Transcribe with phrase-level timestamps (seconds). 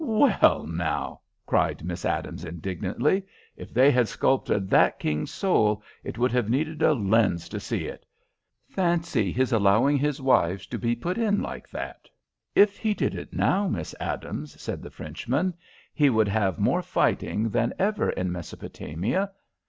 [0.03, 3.21] "Well, now!" cried Miss Adams, indignantly.
[3.55, 7.85] "If they had sculped that King's soul it would have needed a lens to see
[7.85, 8.03] it.
[8.67, 12.09] Fancy his allowing his wives to be put in like that."
[12.55, 15.53] "If he did it now, Miss Adams," said the Frenchman,
[15.93, 19.29] "he would have more fighting than ever in Mesopotamia.